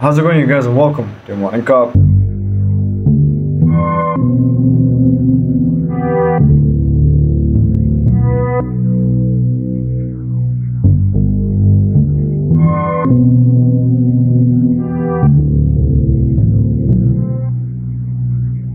How's 0.00 0.16
it 0.16 0.22
going, 0.22 0.40
you 0.40 0.46
guys? 0.46 0.64
and 0.64 0.74
Welcome 0.74 1.14
to 1.26 1.36
Morning 1.36 1.62
Cup. 1.62 1.94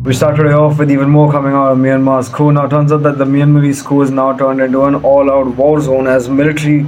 We 0.06 0.14
start 0.14 0.36
today 0.36 0.52
off 0.54 0.78
with 0.78 0.92
even 0.92 1.10
more 1.10 1.32
coming 1.32 1.54
out 1.54 1.72
of 1.72 1.80
Myanmar's 1.80 2.30
coup. 2.30 2.52
Now, 2.52 2.68
turns 2.68 2.92
out 2.92 3.02
that 3.02 3.18
the 3.18 3.26
Myanmarese 3.26 3.84
coup 3.84 4.04
is 4.04 4.12
now 4.12 4.38
turned 4.38 4.62
into 4.62 4.84
an 4.84 4.94
all-out 4.98 5.56
war 5.56 5.82
zone 5.82 6.06
as 6.06 6.30
military 6.30 6.86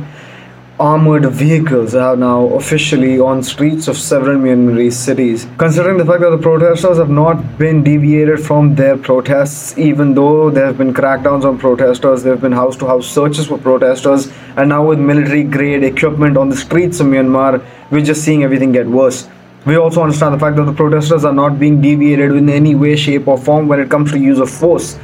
armored 0.79 1.25
vehicles 1.25 1.95
are 1.95 2.15
now 2.15 2.45
officially 2.49 3.19
on 3.19 3.41
streets 3.41 3.87
of 3.87 3.97
several 3.97 4.37
Myanmarese 4.37 4.93
cities. 4.93 5.47
Considering 5.57 5.97
the 5.97 6.05
fact 6.05 6.21
that 6.21 6.29
the 6.29 6.37
protesters 6.37 6.97
have 6.97 7.09
not 7.09 7.57
been 7.57 7.83
deviated 7.83 8.39
from 8.39 8.75
their 8.75 8.95
protests, 8.95 9.75
even 9.79 10.13
though 10.13 10.51
there 10.51 10.67
have 10.67 10.77
been 10.77 10.93
crackdowns 10.93 11.45
on 11.45 11.57
protesters, 11.57 12.21
there 12.21 12.33
have 12.33 12.41
been 12.41 12.51
house-to-house 12.51 13.07
searches 13.07 13.47
for 13.47 13.57
protesters, 13.57 14.31
and 14.55 14.69
now 14.69 14.85
with 14.85 14.99
military-grade 14.99 15.83
equipment 15.83 16.37
on 16.37 16.49
the 16.49 16.55
streets 16.55 16.99
of 16.99 17.07
Myanmar, 17.07 17.65
we're 17.89 18.05
just 18.05 18.23
seeing 18.23 18.43
everything 18.43 18.71
get 18.71 18.85
worse. 18.85 19.27
We 19.65 19.77
also 19.77 20.03
understand 20.03 20.35
the 20.35 20.39
fact 20.39 20.57
that 20.57 20.65
the 20.65 20.73
protesters 20.73 21.25
are 21.25 21.33
not 21.33 21.57
being 21.57 21.81
deviated 21.81 22.33
in 22.33 22.49
any 22.49 22.75
way, 22.75 22.95
shape, 22.95 23.27
or 23.27 23.39
form 23.39 23.67
when 23.67 23.79
it 23.79 23.89
comes 23.89 24.11
to 24.11 24.19
use 24.19 24.39
of 24.39 24.51
force. 24.51 24.99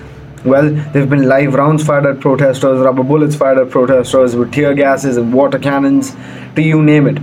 Well, 0.45 0.71
there 0.71 1.01
have 1.03 1.09
been 1.09 1.23
live 1.29 1.53
rounds 1.53 1.85
fired 1.85 2.05
at 2.05 2.19
protesters, 2.19 2.81
rubber 2.81 3.03
bullets 3.03 3.33
fired 3.33 3.59
at 3.59 3.69
protesters 3.69 4.35
with 4.35 4.51
tear 4.51 4.73
gases 4.73 5.15
and 5.15 5.33
water 5.33 5.57
cannons, 5.57 6.17
to 6.55 6.61
you 6.61 6.81
name 6.83 7.07
it. 7.07 7.17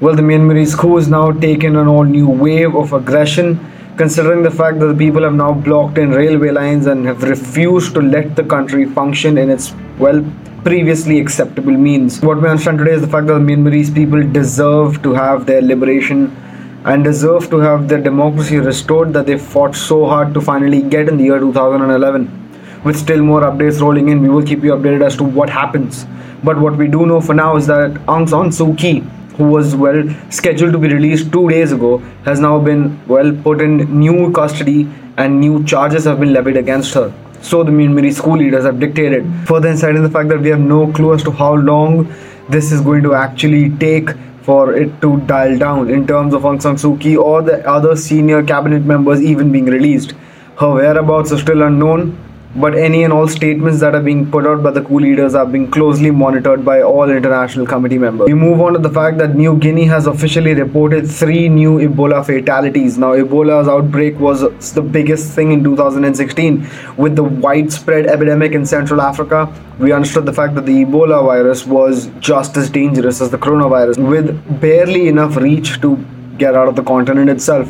Well, 0.00 0.14
the 0.14 0.20
Myanmarese 0.20 0.76
coup 0.76 0.96
has 0.96 1.08
now 1.08 1.32
taken 1.32 1.76
an 1.76 1.88
all 1.88 2.04
new 2.04 2.28
wave 2.28 2.76
of 2.76 2.92
aggression, 2.92 3.58
considering 3.96 4.42
the 4.42 4.50
fact 4.50 4.80
that 4.80 4.86
the 4.86 4.94
people 4.94 5.22
have 5.22 5.32
now 5.32 5.54
blocked 5.54 5.96
in 5.96 6.10
railway 6.10 6.50
lines 6.50 6.86
and 6.86 7.06
have 7.06 7.22
refused 7.22 7.94
to 7.94 8.02
let 8.02 8.36
the 8.36 8.44
country 8.44 8.84
function 8.84 9.38
in 9.38 9.48
its, 9.48 9.74
well, 9.98 10.22
previously 10.62 11.18
acceptable 11.18 11.72
means. 11.72 12.20
What 12.20 12.42
we 12.42 12.48
understand 12.48 12.80
today 12.80 12.92
is 12.92 13.00
the 13.00 13.08
fact 13.08 13.28
that 13.28 13.32
the 13.32 13.40
Myanmarese 13.40 13.94
people 13.94 14.22
deserve 14.30 15.02
to 15.04 15.14
have 15.14 15.46
their 15.46 15.62
liberation 15.62 16.36
and 16.84 17.02
deserve 17.02 17.48
to 17.48 17.60
have 17.60 17.88
their 17.88 18.02
democracy 18.02 18.58
restored 18.58 19.14
that 19.14 19.24
they 19.24 19.38
fought 19.38 19.74
so 19.74 20.04
hard 20.04 20.34
to 20.34 20.40
finally 20.42 20.82
get 20.82 21.08
in 21.08 21.16
the 21.16 21.24
year 21.24 21.38
2011. 21.38 22.47
With 22.84 22.96
still 22.96 23.22
more 23.22 23.40
updates 23.40 23.80
rolling 23.80 24.08
in, 24.08 24.22
we 24.22 24.28
will 24.28 24.42
keep 24.42 24.62
you 24.62 24.70
updated 24.72 25.04
as 25.04 25.16
to 25.16 25.24
what 25.24 25.50
happens. 25.50 26.06
But 26.44 26.58
what 26.58 26.76
we 26.76 26.86
do 26.86 27.06
know 27.06 27.20
for 27.20 27.34
now 27.34 27.56
is 27.56 27.66
that 27.66 27.92
Aung 28.06 28.28
San 28.28 28.50
Suu 28.50 28.78
Kyi, 28.78 29.00
who 29.36 29.44
was 29.44 29.74
well 29.74 30.04
scheduled 30.30 30.72
to 30.72 30.78
be 30.78 30.88
released 30.88 31.32
two 31.32 31.48
days 31.48 31.72
ago, 31.72 31.98
has 32.24 32.38
now 32.38 32.58
been 32.60 33.00
well 33.08 33.32
put 33.32 33.60
in 33.60 33.98
new 33.98 34.30
custody 34.32 34.88
and 35.16 35.40
new 35.40 35.64
charges 35.64 36.04
have 36.04 36.20
been 36.20 36.32
levied 36.32 36.56
against 36.56 36.94
her. 36.94 37.12
So 37.42 37.64
the 37.64 37.72
Myanmar 37.72 38.12
school 38.12 38.36
leaders 38.36 38.64
have 38.64 38.78
dictated. 38.78 39.26
Further 39.46 39.68
insight 39.68 39.96
in 39.96 40.02
the 40.02 40.10
fact 40.10 40.28
that 40.28 40.40
we 40.40 40.48
have 40.48 40.60
no 40.60 40.92
clue 40.92 41.14
as 41.14 41.22
to 41.24 41.32
how 41.32 41.54
long 41.54 42.12
this 42.48 42.70
is 42.70 42.80
going 42.80 43.02
to 43.02 43.14
actually 43.14 43.70
take 43.78 44.10
for 44.42 44.74
it 44.74 45.00
to 45.02 45.20
dial 45.22 45.58
down 45.58 45.90
in 45.90 46.06
terms 46.06 46.32
of 46.32 46.42
Aung 46.42 46.62
San 46.62 46.76
Suu 46.76 46.98
Kyi 47.00 47.16
or 47.16 47.42
the 47.42 47.68
other 47.68 47.96
senior 47.96 48.42
cabinet 48.42 48.82
members 48.82 49.20
even 49.20 49.52
being 49.52 49.66
released. 49.66 50.14
Her 50.58 50.72
whereabouts 50.74 51.32
are 51.32 51.38
still 51.38 51.62
unknown, 51.62 52.16
but 52.56 52.74
any 52.74 53.04
and 53.04 53.12
all 53.12 53.28
statements 53.28 53.78
that 53.80 53.94
are 53.94 54.02
being 54.02 54.30
put 54.30 54.46
out 54.46 54.62
by 54.62 54.70
the 54.70 54.82
coup 54.82 54.98
leaders 54.98 55.34
are 55.34 55.46
being 55.46 55.70
closely 55.70 56.10
monitored 56.10 56.64
by 56.64 56.80
all 56.80 57.10
international 57.10 57.66
committee 57.66 57.98
members. 57.98 58.26
We 58.26 58.34
move 58.34 58.60
on 58.60 58.72
to 58.72 58.78
the 58.78 58.90
fact 58.90 59.18
that 59.18 59.34
New 59.34 59.58
Guinea 59.58 59.84
has 59.84 60.06
officially 60.06 60.54
reported 60.54 61.08
three 61.08 61.48
new 61.48 61.78
Ebola 61.78 62.24
fatalities. 62.24 62.96
Now, 62.96 63.12
Ebola's 63.12 63.68
outbreak 63.68 64.18
was 64.18 64.40
the 64.72 64.82
biggest 64.82 65.34
thing 65.34 65.52
in 65.52 65.62
2016 65.62 66.66
with 66.96 67.16
the 67.16 67.24
widespread 67.24 68.06
epidemic 68.06 68.52
in 68.52 68.64
Central 68.64 69.02
Africa. 69.02 69.52
We 69.78 69.92
understood 69.92 70.26
the 70.26 70.32
fact 70.32 70.54
that 70.54 70.66
the 70.66 70.84
Ebola 70.84 71.24
virus 71.24 71.66
was 71.66 72.06
just 72.18 72.56
as 72.56 72.70
dangerous 72.70 73.20
as 73.20 73.30
the 73.30 73.38
coronavirus 73.38 73.98
with 74.08 74.60
barely 74.60 75.08
enough 75.08 75.36
reach 75.36 75.80
to 75.82 75.96
get 76.38 76.54
out 76.54 76.68
of 76.68 76.76
the 76.76 76.82
continent 76.82 77.28
itself. 77.28 77.68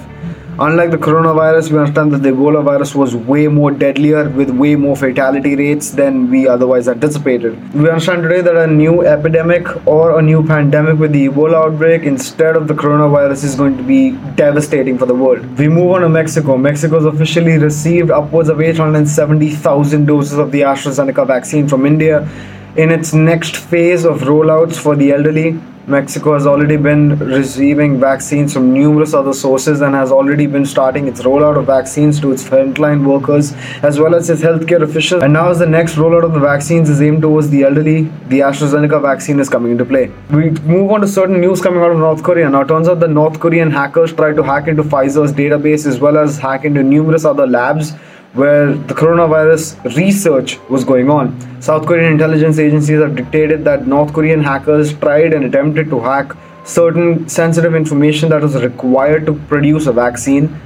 Unlike 0.61 0.91
the 0.91 0.99
coronavirus, 0.99 1.71
we 1.71 1.79
understand 1.79 2.13
that 2.13 2.25
the 2.25 2.31
Ebola 2.31 2.65
virus 2.65 2.93
was 2.93 3.15
way 3.15 3.47
more 3.47 3.71
deadlier 3.71 4.29
with 4.29 4.51
way 4.51 4.75
more 4.75 4.97
fatality 4.97 5.55
rates 5.55 5.93
than 5.93 6.29
we 6.33 6.49
otherwise 6.49 6.89
anticipated. 6.89 7.53
We 7.73 7.89
understand 7.89 8.25
today 8.25 8.41
that 8.41 8.57
a 8.57 8.67
new 8.67 9.03
epidemic 9.03 9.69
or 9.87 10.19
a 10.19 10.23
new 10.23 10.45
pandemic 10.45 10.99
with 10.99 11.13
the 11.13 11.29
Ebola 11.29 11.67
outbreak 11.67 12.03
instead 12.03 12.57
of 12.57 12.67
the 12.67 12.75
coronavirus 12.75 13.45
is 13.45 13.55
going 13.55 13.77
to 13.77 13.85
be 13.85 14.11
devastating 14.35 14.99
for 14.99 15.07
the 15.07 15.15
world. 15.15 15.47
We 15.57 15.69
move 15.69 15.93
on 15.93 16.01
to 16.01 16.09
Mexico. 16.09 16.57
Mexico 16.57 16.97
has 16.97 17.05
officially 17.05 17.57
received 17.59 18.11
upwards 18.11 18.49
of 18.49 18.61
870,000 18.61 20.07
doses 20.07 20.39
of 20.39 20.51
the 20.51 20.63
AstraZeneca 20.63 21.25
vaccine 21.25 21.69
from 21.69 21.87
India 21.87 22.29
in 22.77 22.91
its 22.91 23.13
next 23.13 23.57
phase 23.57 24.05
of 24.05 24.21
rollouts 24.21 24.77
for 24.77 24.95
the 24.97 25.13
elderly 25.13 25.59
Mexico 25.89 26.35
has 26.35 26.47
already 26.47 26.77
been 26.77 27.19
receiving 27.19 27.99
vaccines 27.99 28.53
from 28.53 28.75
numerous 28.75 29.15
other 29.15 29.33
sources 29.33 29.81
and 29.81 29.95
has 29.95 30.13
already 30.13 30.47
been 30.47 30.67
starting 30.67 31.09
its 31.09 31.23
rollout 31.23 31.57
of 31.57 31.65
vaccines 31.65 32.21
to 32.21 32.31
its 32.31 32.45
frontline 32.45 33.07
workers 33.07 33.55
as 33.83 33.99
well 33.99 34.15
as 34.15 34.29
its 34.29 34.43
healthcare 34.43 34.83
officials. 34.83 35.23
And 35.23 35.33
now, 35.33 35.49
as 35.49 35.61
the 35.61 35.67
next 35.67 35.95
rollout 35.95 36.25
of 36.25 36.35
the 36.35 36.41
vaccines 36.41 36.91
is 36.91 37.01
aimed 37.01 37.23
towards 37.23 37.49
the 37.49 37.63
elderly, 37.63 38.03
the 38.29 38.41
AstraZeneca 38.41 39.01
vaccine 39.01 39.41
is 39.41 39.49
coming 39.49 39.73
into 39.73 39.87
play. 39.87 40.13
We 40.31 40.51
move 40.75 40.91
on 40.91 41.01
to 41.01 41.09
certain 41.09 41.41
news 41.41 41.63
coming 41.63 41.81
out 41.81 41.93
of 41.93 41.97
North 41.97 42.23
Korea. 42.23 42.51
Now, 42.51 42.61
it 42.61 42.69
turns 42.69 42.87
out 42.87 43.01
the 43.01 43.09
North 43.09 43.41
Korean 43.41 43.71
hackers 43.71 44.13
tried 44.13 44.37
to 44.37 44.43
hack 44.43 44.69
into 44.69 44.83
Pfizer's 44.83 45.33
database 45.33 45.87
as 45.87 46.01
well 46.01 46.19
as 46.19 46.37
hack 46.37 46.67
into 46.67 46.83
numerous 46.83 47.25
other 47.25 47.47
labs 47.47 47.95
where 48.35 48.75
the 48.75 48.95
coronavirus 48.95 49.97
research 49.97 50.59
was 50.69 50.85
going 50.85 51.11
on. 51.11 51.35
South 51.61 51.87
Korean 51.87 52.13
intelligence 52.13 52.59
agencies 52.59 53.01
have 53.01 53.17
dictated 53.17 53.65
that 53.65 53.87
North 53.87 54.13
Korean 54.13 54.43
hackers 54.43 54.93
tried 54.95 55.33
and 55.33 55.45
attempted 55.45 55.89
to 55.91 56.01
hack 56.01 56.33
certain 56.65 57.29
sensitive 57.29 57.75
information 57.75 58.29
that 58.29 58.43
was 58.43 58.55
required 58.63 59.25
to 59.27 59.35
produce 59.49 59.87
a 59.87 59.93
vaccine 59.93 60.61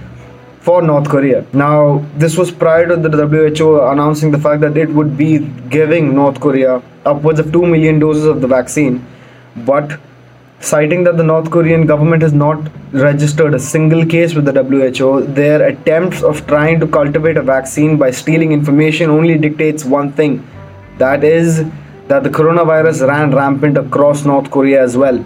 for 0.61 0.83
North 0.83 1.09
Korea. 1.09 1.45
Now, 1.53 2.05
this 2.17 2.37
was 2.37 2.51
prior 2.51 2.87
to 2.89 2.97
the 2.97 3.27
WHO 3.27 3.81
announcing 3.83 4.31
the 4.31 4.39
fact 4.39 4.61
that 4.61 4.77
it 4.77 4.89
would 4.89 5.17
be 5.17 5.39
giving 5.71 6.15
North 6.15 6.41
Korea 6.41 6.83
upwards 7.05 7.41
of 7.41 7.53
2 7.53 7.67
million 7.67 7.99
doses 7.99 8.27
of 8.27 8.41
the 8.41 8.47
vaccine, 8.47 9.05
but 9.56 9.99
citing 10.62 11.05
that 11.05 11.17
the 11.17 11.25
North 11.25 11.50
Korean 11.50 11.87
government 11.87 12.23
has 12.23 12.33
not 12.33 12.71
registered 12.93 13.55
a 13.55 13.59
single 13.59 14.06
case 14.06 14.34
with 14.34 14.45
the 14.45 14.53
WHO, 14.62 15.27
their 15.27 15.69
attempts 15.69 16.23
of 16.23 16.47
trying 16.47 16.78
to 16.81 16.87
cultivate 16.87 17.37
a 17.37 17.43
vaccine 17.43 17.97
by 17.97 18.11
stealing 18.11 18.53
information 18.53 19.11
only 19.11 19.37
dictates 19.37 19.84
one 19.84 20.12
thing 20.12 20.47
that 20.99 21.25
is, 21.25 21.65
that 22.09 22.22
the 22.22 22.31
coronavirus 22.31 23.09
ran 23.09 23.34
rampant 23.34 23.77
across 23.77 24.25
North 24.25 24.51
Korea 24.51 24.83
as 24.83 24.97
well. 24.97 25.19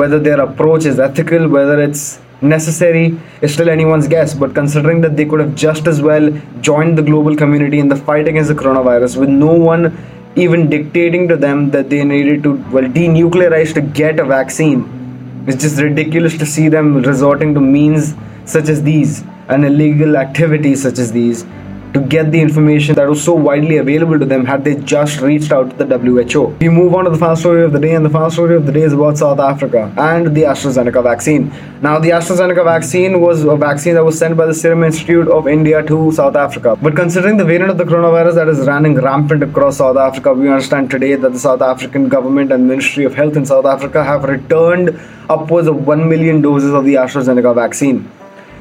Whether 0.00 0.18
their 0.18 0.40
approach 0.40 0.84
is 0.84 0.98
ethical, 0.98 1.48
whether 1.48 1.80
it's 1.80 2.20
necessary, 2.42 3.18
is 3.40 3.54
still 3.54 3.70
anyone's 3.70 4.06
guess. 4.06 4.34
But 4.34 4.54
considering 4.54 5.00
that 5.00 5.16
they 5.16 5.24
could 5.24 5.40
have 5.40 5.54
just 5.54 5.86
as 5.86 6.02
well 6.02 6.30
joined 6.60 6.98
the 6.98 7.02
global 7.02 7.36
community 7.36 7.78
in 7.78 7.88
the 7.88 7.96
fight 7.96 8.28
against 8.28 8.48
the 8.48 8.54
coronavirus 8.54 9.16
with 9.16 9.28
no 9.28 9.52
one 9.52 9.96
even 10.36 10.68
dictating 10.68 11.28
to 11.28 11.36
them 11.36 11.70
that 11.70 11.90
they 11.90 12.04
needed 12.04 12.42
to 12.42 12.54
well 12.72 12.84
denuclearize 12.84 13.72
to 13.74 13.80
get 13.80 14.18
a 14.18 14.24
vaccine. 14.24 15.44
It's 15.46 15.62
just 15.62 15.80
ridiculous 15.80 16.36
to 16.38 16.46
see 16.46 16.68
them 16.68 16.96
resorting 17.02 17.54
to 17.54 17.60
means 17.60 18.14
such 18.44 18.68
as 18.68 18.82
these 18.82 19.22
and 19.48 19.64
illegal 19.64 20.16
activities 20.16 20.82
such 20.82 20.98
as 20.98 21.12
these 21.12 21.44
to 21.94 22.00
get 22.00 22.32
the 22.32 22.40
information 22.40 22.96
that 22.96 23.08
was 23.08 23.22
so 23.22 23.32
widely 23.32 23.76
available 23.76 24.18
to 24.18 24.26
them 24.26 24.44
had 24.44 24.64
they 24.64 24.74
just 24.92 25.20
reached 25.20 25.52
out 25.52 25.70
to 25.70 25.84
the 25.84 25.98
WHO. 25.98 26.46
We 26.60 26.68
move 26.68 26.92
on 26.92 27.04
to 27.04 27.10
the 27.10 27.18
final 27.18 27.36
story 27.36 27.64
of 27.64 27.72
the 27.72 27.78
day, 27.78 27.94
and 27.94 28.04
the 28.04 28.10
final 28.10 28.30
story 28.30 28.56
of 28.56 28.66
the 28.66 28.72
day 28.72 28.82
is 28.82 28.92
about 28.92 29.16
South 29.16 29.38
Africa 29.38 29.94
and 29.96 30.34
the 30.34 30.42
AstraZeneca 30.42 31.02
vaccine. 31.04 31.52
Now, 31.82 32.00
the 32.00 32.10
AstraZeneca 32.10 32.64
vaccine 32.64 33.20
was 33.20 33.44
a 33.44 33.56
vaccine 33.56 33.94
that 33.94 34.04
was 34.04 34.18
sent 34.18 34.36
by 34.36 34.46
the 34.46 34.54
Serum 34.54 34.82
Institute 34.82 35.28
of 35.28 35.46
India 35.46 35.84
to 35.84 36.10
South 36.10 36.34
Africa. 36.34 36.76
But 36.82 36.96
considering 36.96 37.36
the 37.36 37.44
variant 37.44 37.70
of 37.70 37.78
the 37.78 37.84
coronavirus 37.84 38.34
that 38.34 38.48
is 38.48 38.66
running 38.66 38.96
rampant 38.96 39.44
across 39.44 39.76
South 39.76 39.96
Africa, 39.96 40.34
we 40.34 40.48
understand 40.48 40.90
today 40.90 41.14
that 41.14 41.32
the 41.32 41.38
South 41.38 41.62
African 41.62 42.08
government 42.08 42.50
and 42.50 42.66
Ministry 42.66 43.04
of 43.04 43.14
Health 43.14 43.36
in 43.36 43.46
South 43.46 43.66
Africa 43.66 44.02
have 44.02 44.24
returned 44.24 44.98
upwards 45.30 45.68
of 45.68 45.86
1 45.86 46.08
million 46.08 46.42
doses 46.42 46.72
of 46.72 46.84
the 46.84 46.94
AstraZeneca 46.94 47.54
vaccine. 47.54 48.10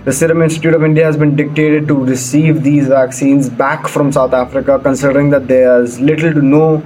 The 0.05 0.11
Serum 0.11 0.41
Institute 0.41 0.73
of 0.73 0.83
India 0.83 1.05
has 1.05 1.15
been 1.15 1.33
dictated 1.37 1.87
to 1.87 1.95
receive 1.95 2.61
these 2.61 2.89
vaccines 2.89 3.49
back 3.49 3.87
from 3.87 4.11
South 4.11 4.33
Africa, 4.33 4.77
considering 4.77 5.29
that 5.29 5.47
there's 5.47 5.97
little 5.97 6.33
to 6.33 6.41
no 6.41 6.83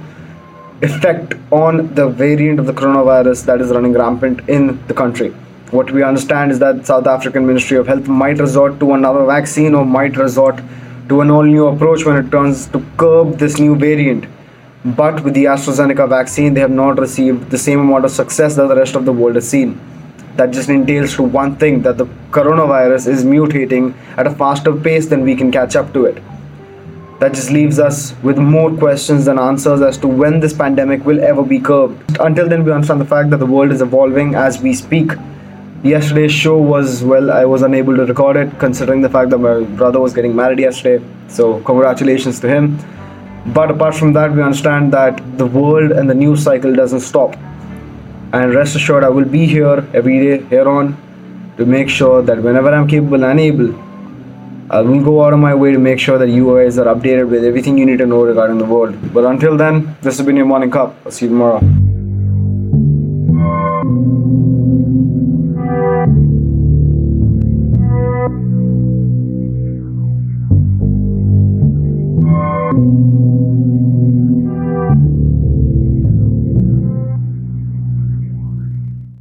effect 0.82 1.34
on 1.50 1.92
the 1.96 2.06
variant 2.08 2.60
of 2.60 2.66
the 2.66 2.72
coronavirus 2.72 3.44
that 3.46 3.60
is 3.60 3.72
running 3.72 3.92
rampant 3.92 4.48
in 4.48 4.80
the 4.86 4.94
country. 4.94 5.30
What 5.72 5.90
we 5.90 6.04
understand 6.04 6.52
is 6.52 6.60
that 6.60 6.86
South 6.86 7.08
African 7.08 7.44
Ministry 7.44 7.76
of 7.76 7.88
Health 7.88 8.06
might 8.06 8.38
resort 8.38 8.78
to 8.78 8.92
another 8.92 9.26
vaccine 9.26 9.74
or 9.74 9.84
might 9.84 10.16
resort 10.16 10.60
to 11.08 11.20
an 11.20 11.28
all 11.32 11.42
new 11.42 11.66
approach 11.66 12.04
when 12.04 12.24
it 12.24 12.30
turns 12.30 12.68
to 12.68 12.86
curb 12.98 13.36
this 13.38 13.58
new 13.58 13.74
variant. 13.74 14.26
But 14.84 15.24
with 15.24 15.34
the 15.34 15.46
AstraZeneca 15.46 16.08
vaccine, 16.08 16.54
they 16.54 16.60
have 16.60 16.70
not 16.70 17.00
received 17.00 17.50
the 17.50 17.58
same 17.58 17.80
amount 17.80 18.04
of 18.04 18.12
success 18.12 18.54
that 18.54 18.68
the 18.68 18.76
rest 18.76 18.94
of 18.94 19.06
the 19.06 19.12
world 19.12 19.34
has 19.34 19.48
seen. 19.48 19.80
That 20.38 20.52
just 20.52 20.68
entails 20.68 21.14
to 21.16 21.24
one 21.24 21.56
thing 21.56 21.82
that 21.82 21.98
the 21.98 22.06
coronavirus 22.30 23.08
is 23.08 23.24
mutating 23.24 23.92
at 24.16 24.26
a 24.28 24.30
faster 24.30 24.72
pace 24.72 25.06
than 25.06 25.22
we 25.22 25.34
can 25.34 25.50
catch 25.50 25.74
up 25.74 25.92
to 25.92 26.04
it. 26.06 26.22
That 27.18 27.32
just 27.32 27.50
leaves 27.50 27.80
us 27.80 28.14
with 28.22 28.38
more 28.38 28.70
questions 28.76 29.24
than 29.24 29.40
answers 29.40 29.80
as 29.80 29.98
to 29.98 30.06
when 30.06 30.38
this 30.38 30.52
pandemic 30.52 31.04
will 31.04 31.20
ever 31.24 31.42
be 31.42 31.58
curbed. 31.58 32.20
Until 32.20 32.48
then, 32.48 32.64
we 32.64 32.70
understand 32.70 33.00
the 33.00 33.10
fact 33.16 33.30
that 33.30 33.38
the 33.38 33.46
world 33.46 33.72
is 33.72 33.82
evolving 33.82 34.36
as 34.36 34.62
we 34.62 34.74
speak. 34.74 35.10
Yesterday's 35.82 36.32
show 36.32 36.56
was, 36.56 37.02
well, 37.02 37.32
I 37.32 37.44
was 37.44 37.62
unable 37.62 37.96
to 37.96 38.06
record 38.06 38.36
it 38.36 38.56
considering 38.60 39.00
the 39.00 39.10
fact 39.10 39.30
that 39.30 39.38
my 39.38 39.64
brother 39.64 39.98
was 39.98 40.14
getting 40.14 40.36
married 40.36 40.60
yesterday. 40.60 41.04
So, 41.26 41.60
congratulations 41.62 42.38
to 42.40 42.48
him. 42.48 42.78
But 43.46 43.72
apart 43.72 43.96
from 43.96 44.12
that, 44.12 44.32
we 44.32 44.42
understand 44.42 44.92
that 44.92 45.20
the 45.36 45.46
world 45.46 45.90
and 45.90 46.08
the 46.08 46.14
news 46.14 46.44
cycle 46.44 46.72
doesn't 46.72 47.00
stop 47.00 47.36
and 48.32 48.54
rest 48.54 48.76
assured 48.76 49.04
I 49.04 49.08
will 49.08 49.24
be 49.24 49.46
here 49.46 49.86
every 49.94 50.18
day 50.20 50.44
here 50.48 50.68
on 50.68 50.96
to 51.56 51.64
make 51.64 51.88
sure 51.88 52.22
that 52.22 52.42
whenever 52.42 52.72
I'm 52.74 52.86
capable 52.86 53.24
and 53.24 53.40
able, 53.40 53.74
I 54.70 54.82
will 54.82 55.02
go 55.02 55.24
out 55.24 55.32
of 55.32 55.38
my 55.38 55.54
way 55.54 55.72
to 55.72 55.78
make 55.78 55.98
sure 55.98 56.18
that 56.18 56.28
you 56.28 56.54
guys 56.54 56.78
are 56.78 56.94
updated 56.94 57.30
with 57.30 57.44
everything 57.44 57.78
you 57.78 57.86
need 57.86 57.98
to 57.98 58.06
know 58.06 58.22
regarding 58.22 58.58
the 58.58 58.66
world. 58.66 59.14
But 59.14 59.24
until 59.24 59.56
then, 59.56 59.96
this 60.02 60.18
has 60.18 60.26
been 60.26 60.36
your 60.36 60.46
morning 60.46 60.70
cup. 60.70 60.94
I'll 61.06 61.10
see 61.10 61.24
you 61.24 61.30
tomorrow. 61.30 61.60